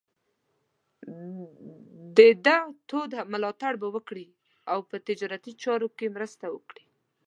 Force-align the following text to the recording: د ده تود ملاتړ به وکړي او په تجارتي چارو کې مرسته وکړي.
د 2.17 2.17
ده 2.45 2.57
تود 2.89 3.11
ملاتړ 3.33 3.73
به 3.81 3.87
وکړي 3.95 4.27
او 4.71 4.79
په 4.89 4.95
تجارتي 5.07 5.53
چارو 5.63 5.87
کې 5.97 6.13
مرسته 6.15 6.45
وکړي. 6.55 6.85